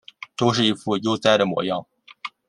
[0.35, 1.85] 都是一副悠哉的模样